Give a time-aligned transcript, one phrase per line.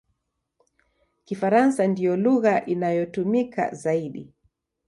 [1.25, 4.33] Kifaransa ndiyo lugha inayotumika zaidi.